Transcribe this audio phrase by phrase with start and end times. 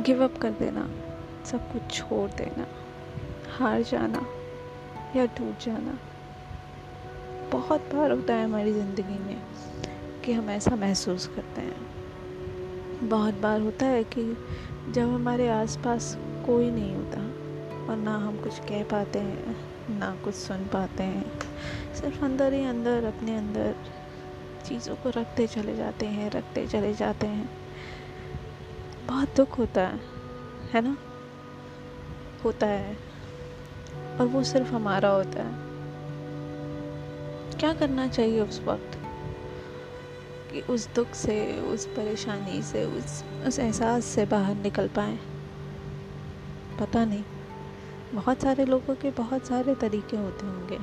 [0.00, 0.82] Give up कर देना,
[1.44, 2.66] सब कुछ छोड़ देना,
[3.58, 4.26] हार जाना
[5.16, 5.98] या टूट जाना।
[7.52, 9.42] बहुत बार होता है हमारी ज़िंदगी में
[10.24, 14.36] कि हम ऐसा महसूस करते हैं। बहुत बार होता है कि
[14.90, 17.20] जब हमारे आसपास कोई नहीं होता
[17.86, 19.56] और ना हम कुछ कह पाते हैं,
[19.90, 21.38] ना कुछ सुन पाते हैं,
[21.94, 23.74] सिर्फ़ अंदर ही अंदर, अपने अंदर
[24.66, 27.50] चीज़ों को रखते चले जाते हैं, रखते चले जाते हैं।
[29.10, 30.00] बहुत दुख होता है
[30.72, 30.96] है ना?
[32.44, 32.96] होता है।
[34.20, 35.54] और वो सिर्फ़ हमारा होता है।
[37.58, 38.98] क्या करना चाहिए उस वक्त?
[40.52, 45.18] कि उस दुख से, उस परेशानी से, उस उस एहसास से बाहर निकल पाए।
[46.80, 47.24] पता नहीं।
[48.14, 50.78] बहुत सारे लोगों के बहुत सारे तरीके होते होंगे।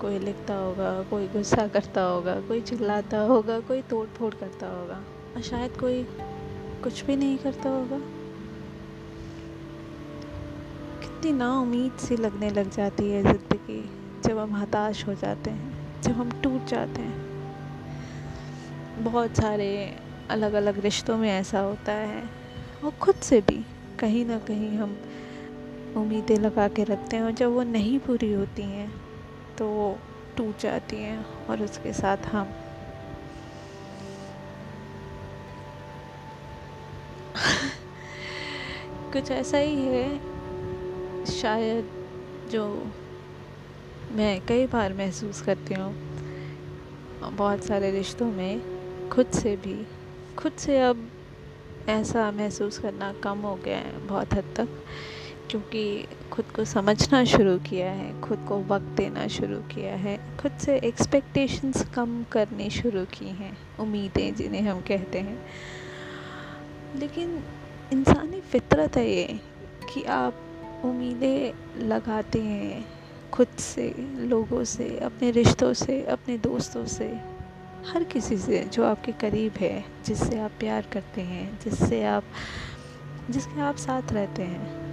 [0.00, 5.04] कोई लिखता होगा, कोई गुस्सा करता होगा, कोई चिल्लाता होगा, कोई तोड़ फोड़ करता होगा।
[5.36, 6.06] और शायद कोई
[6.82, 7.98] कुछ भी नहीं करता होगा।
[11.00, 13.82] कितनी ना उम्मीद सी लगने लग जाती है ज़िंदगी,
[14.24, 17.22] जब हम हताश हो जाते हैं, जब हम टूट जाते हैं।
[19.04, 19.68] बहुत सारे
[20.30, 22.22] अलग अलग रिश्तों में ऐसा होता है,
[22.84, 23.64] और ख़ुद से भी
[23.98, 24.96] कहीं ना कहीं हम
[25.96, 28.90] उम्मीदें लगा के रखते हैं, और जब वो नहीं पूरी होती हैं
[29.58, 29.96] तो वो
[30.36, 32.52] टूट जाती हैं, और उसके साथ हम
[39.14, 40.18] कुछ ऐसा ही है,
[41.26, 41.84] शायद,
[42.50, 42.86] जो
[44.12, 45.94] मैं कई बार महसूस करती हूँ।
[47.20, 48.60] बहुत सारे रिश्तों में
[49.08, 49.86] खुद से भी,
[50.36, 51.08] खुद से अब
[51.88, 54.68] ऐसा महसूस करना कम हो गया है बहुत हद तक,
[55.50, 60.52] क्योंकि खुद को समझना शुरू किया है, खुद को वक्त देना शुरू किया है, खुद
[60.52, 65.46] से एक्सपेक्टेशंस कम करनी शुरू की हैं, उम्मीदें जिन्हें हम कहते हैं।
[66.96, 67.44] लेकिन
[67.92, 69.40] इंसानी फितरत है ये
[69.94, 70.34] कि आप
[70.84, 71.52] उम्मीदें
[71.86, 72.88] लगाते हैं
[73.32, 77.20] खुद से, लोगों से, अपने रिश्तों से, अपने दोस्तों से।
[77.86, 82.24] हर किसी से जो आपके करीब है, जिससे आप प्यार करते हैं, जिससे आप,
[83.30, 84.84] जिसके आप साथ रहते हैं,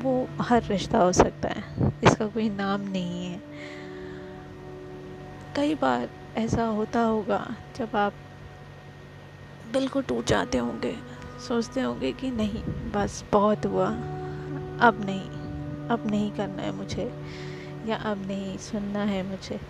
[0.00, 3.42] वो हर रिश्ता हो सकता है। इसका कोई नाम नहीं है।
[5.56, 8.12] कई बार ऐसा होता होगा जब आप
[9.72, 11.15] बिल्कुल टूट जाते होंगे।
[11.48, 12.62] सोचते होंगे कि नहीं,
[12.92, 13.88] बस बहुत हुआ।
[14.80, 15.28] अब नहीं
[15.88, 17.04] अब नहीं करना है मुझे,
[17.86, 19.60] या अब नहीं सुनना है मुझे,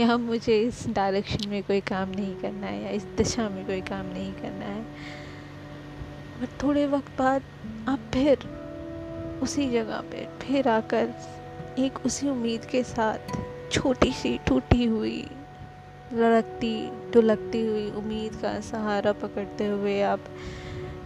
[0.00, 3.80] या मुझे इस डायरेक्शन में कोई काम नहीं करना है, या इस दिशा में कोई
[3.80, 4.82] काम नहीं करना है।
[6.40, 7.42] और थोड़े वक्त बाद
[7.88, 8.48] आप फिर
[9.42, 11.14] उसी जगह पे, फिर आकर
[11.78, 13.36] एक उसी उम्मीद के साथ
[13.72, 15.26] छोटी सी टूटी हुई,
[16.12, 20.20] लड़कती, डुलकती हुई उम्मीद का सहारा पकड़ते हुए आप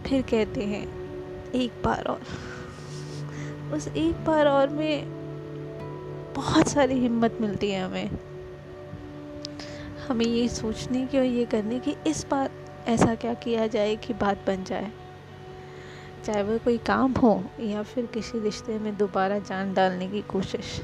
[0.07, 0.87] फिर कहते हैं,
[1.51, 2.21] एक बार और।
[3.73, 5.19] उस एक बार और में
[6.35, 8.11] बहुत सारी हिम्मत मिलती है हमें।
[10.07, 12.49] हमें ये सोचने की और ये करने की, इस बार
[12.87, 14.91] ऐसा क्या किया जाए कि बात बन जाए।
[16.25, 20.81] चाहे वह कोई काम हो या फिर किसी रिश्ते में दोबारा जान डालने की कोशिश।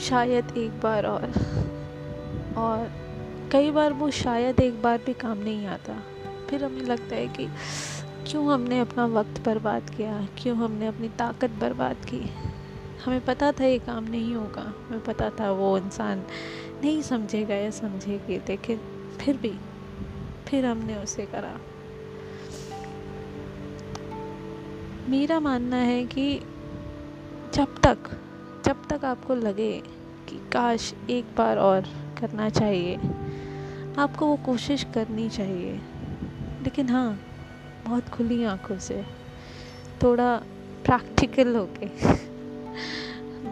[0.00, 1.24] शायद एक बार और।
[2.56, 3.06] और
[3.52, 6.02] कई बार वो शायद एक बार भी काम नहीं आता।
[6.50, 7.48] फिर हमें लगता है कि
[8.30, 10.28] क्यों हमने अपना वक्त बर्बाद किया?
[10.38, 12.30] क्यों हमने अपनी ताकत बर्बाद की?
[13.04, 16.18] हमें पता था ये काम नहीं होगा। हमें पता था वो इंसान
[16.84, 18.80] नहीं समझेगा या समझेगी। लेकिन
[19.20, 19.54] फिर भी,
[20.46, 21.60] फिर हमने उसे करा।
[25.08, 26.40] मेरा मानना है कि
[27.54, 27.98] जब तक
[28.64, 29.82] जब तक आपको लगे
[30.28, 31.80] कि काश एक बार और
[32.20, 32.96] करना चाहिए,
[33.98, 35.80] आपको वो कोशिश करनी चाहिए।
[36.66, 37.18] लेकिन हाँ
[37.84, 39.04] बहुत खुली आँखों से।
[40.02, 40.36] थोड़ा
[40.84, 41.86] प्रैक्टिकल हो होके।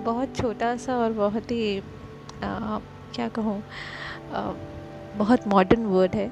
[0.04, 2.78] बहुत छोटा सा और बहुत ही आ,
[3.14, 3.62] क्या कहूँ
[5.16, 6.28] बहुत मॉडर्न वर्ड है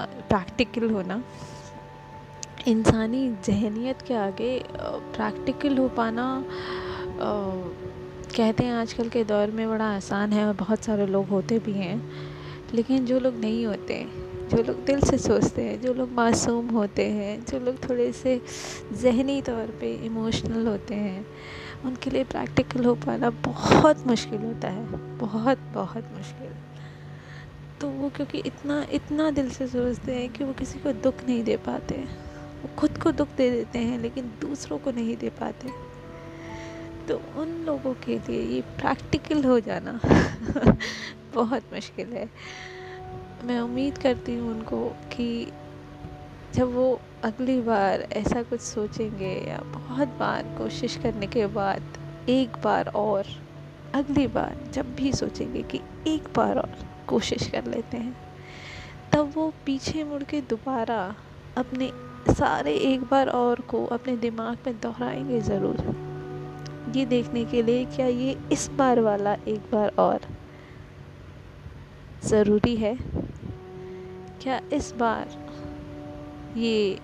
[0.00, 1.22] प्रैक्टिकल होना।
[2.68, 4.62] इंसानी जहनीत के आगे
[5.16, 7.30] प्रैक्टिकल हो पाना आ,
[8.36, 11.72] कहते हैं आजकल के दौर में बड़ा आसान है और बहुत सारे लोग होते भी
[11.72, 12.02] हैं
[12.74, 17.06] लेकिन जो लोग नहीं होते जो लोग दिल से सोचते हैं, जो लोग मासूम होते
[17.06, 18.42] हैं, जो लोग थोड़े से
[18.92, 21.26] जहनी तौर पे इमोशनल होते हैं,
[21.84, 24.86] उनके लिए प्रैक्टिकल हो पाना बहुत मुश्किल होता है।
[25.18, 26.52] बहुत बहुत मुश्किल।
[27.80, 31.44] तो वो क्योंकि इतना इतना दिल से सोचते हैं कि वो किसी को दुख नहीं
[31.44, 31.94] दे पाते।
[32.62, 35.68] वो खुद को दुख दे देते हैं, लेकिन दूसरों को नहीं दे पाते।
[37.08, 40.00] तो उन लोगों के लिए ये प्रैक्टिकल हो जाना
[41.34, 42.30] बहुत मुश्किल है।
[43.44, 45.52] मैं उम्मीद करती हूँ उनको कि
[46.54, 51.82] जब वो अगली बार ऐसा कुछ सोचेंगे या बहुत बार कोशिश करने के बाद
[52.28, 53.24] एक बार और,
[53.94, 56.74] अगली बार जब भी सोचेंगे कि एक बार और
[57.08, 58.16] कोशिश कर लेते हैं,
[59.12, 61.16] तब वो पीछे मुड़ के दोबारा
[61.56, 61.90] अपने
[62.34, 65.76] सारे एक बार और को अपने दिमाग में दोहराएँगे ज़रूर।
[66.96, 70.20] ये देखने के लिए क्या ये इस बार वाला एक बार और
[72.24, 72.98] ज़रूरी है?
[74.42, 75.28] क्या इस बार
[76.56, 76.98] ये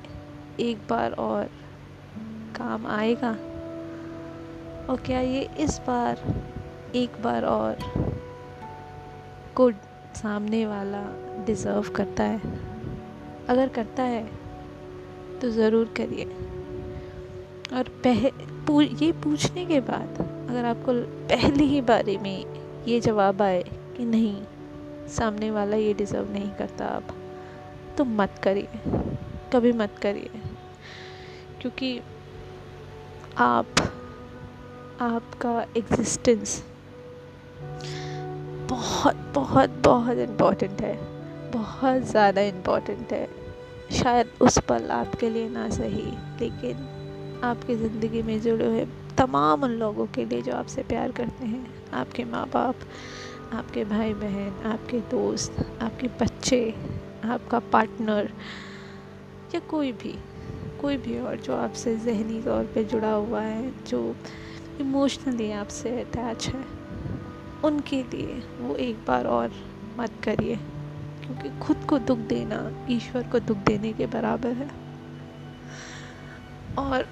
[0.61, 1.45] एक बार और
[2.57, 3.31] काम आएगा?
[4.91, 6.21] और क्या ये इस बार
[6.97, 7.77] एक बार और
[9.57, 9.71] को
[10.15, 11.03] सामने वाला
[11.47, 12.41] डिज़र्व करता है?
[13.49, 14.25] अगर करता है
[15.41, 16.25] तो ज़रूर करिए।
[17.77, 18.29] और पह
[18.67, 20.93] पू, ये पूछने के बाद अगर आपको
[21.29, 23.63] पहली ही बारे में ये जवाब आए
[23.97, 24.43] कि नहीं
[25.09, 27.15] सामने वाला ये डिज़र्व नहीं करता आप
[27.97, 28.69] तो मत करिए,
[29.53, 30.41] कभी मत करिए।
[31.61, 32.01] क्योंकि
[33.39, 33.81] आप,
[35.01, 36.63] आपका एग्जिस्टेंस
[38.69, 40.95] बहुत बहुत बहुत इम्पोर्टेंट है।
[41.53, 43.29] बहुत ज़्यादा इम्पोर्टेंट है।
[43.93, 46.07] शायद उस पल आपके लिए ना सही,
[46.41, 48.87] लेकिन आपकी ज़िंदगी में जुड़े हुए
[49.19, 52.77] तमाम उन लोगों के लिए जो आपसे प्यार करते हैं, आपके माँ बाप
[53.53, 56.75] आपके भाई बहन आपके दोस्त, आपके बच्चे
[57.25, 58.33] आपका पार्टनर
[59.55, 60.19] या कोई भी
[60.81, 64.17] कोई भी और जो आपसे जहनी तौर पे जुड़ा हुआ है, जो
[64.81, 66.65] इमोशनली आपसे अटैच है,
[67.65, 69.53] उनके लिए वो एक बार और
[69.99, 70.57] मत करिए,
[71.27, 74.71] क्योंकि खुद को दुख देना ईश्वर को दुख देने के बराबर है।
[76.79, 77.09] और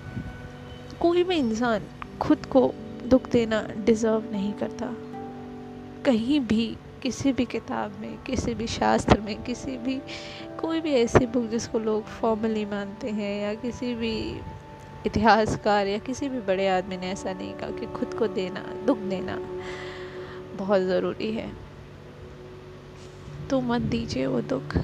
[1.00, 1.82] कोई भी इंसान
[2.20, 2.74] खुद को
[3.06, 4.86] दुख देना डिज़र्व नहीं करता।
[6.04, 10.00] कहीं भी किसी भी किताब में, किसी भी शास्त्र में, किसी भी,
[10.60, 14.40] कोई भी ऐसी बुक जिसको लोग फॉर्मली मानते हैं या किसी भी
[15.06, 18.98] इतिहासकार या किसी भी बड़े आदमी ने ऐसा नहीं कहा कि खुद को देना, दुख
[18.98, 19.36] देना
[20.56, 21.52] बहुत ज़रूरी है।
[23.50, 24.78] तो मत दीजिए वो दुख,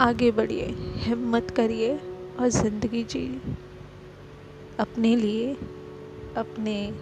[0.00, 0.66] आगे बढ़िए,
[0.96, 2.00] हिम्मत करिए
[2.40, 3.42] और ज़िंदगी जी,
[4.78, 5.56] अपने लिए,
[6.36, 6.94] अपने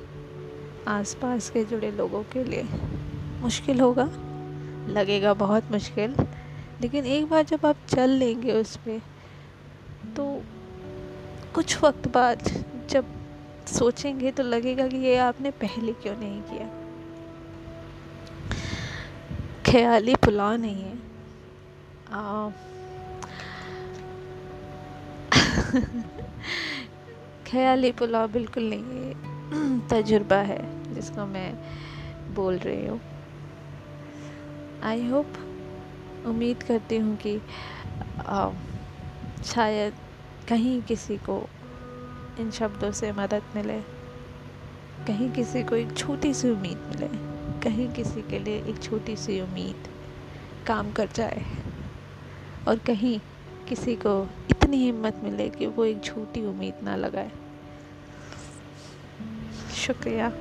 [0.88, 2.62] आसपास के जुड़े लोगों के लिए।
[3.40, 4.29] मुश्किल होगा।
[4.90, 6.16] लगेगा बहुत मुश्किल।
[6.80, 9.00] लेकिन एक बार जब आप चल लेंगे उस पर
[10.16, 10.42] तो
[11.54, 13.04] कुछ वक्त बाद जब
[13.66, 16.68] सोचेंगे तो लगेगा कि ये आपने पहले क्यों नहीं किया।
[19.66, 20.98] ख्याली पुलाव नहीं है।
[22.12, 22.50] आ,
[27.46, 29.14] ख्याली पुलाव बिल्कुल नहीं है।
[29.88, 31.54] तजुर्बा है जिसको मैं
[32.34, 33.09] बोल रही हूँ।
[34.84, 35.32] आई होप
[36.26, 37.38] उम्मीद करती हूँ कि
[39.44, 39.94] शायद
[40.48, 41.38] कहीं किसी को
[42.40, 43.80] इन शब्दों से मदद मिले।
[45.06, 47.08] कहीं किसी को एक छोटी सी उम्मीद मिले।
[47.60, 49.88] कहीं किसी के लिए एक छोटी सी उम्मीद
[50.66, 51.44] काम कर जाए।
[52.68, 53.18] और कहीं
[53.68, 57.30] किसी को इतनी हिम्मत मिले कि वो एक छोटी उम्मीद ना लगाए।
[59.76, 60.32] शुक्रिया।